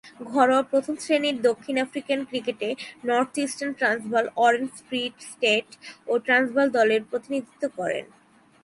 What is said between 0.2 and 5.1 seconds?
ঘরোয়া প্রথম-শ্রেণীর দক্ষিণ আফ্রিকান ক্রিকেটে North Eastern Transvaal, Orange free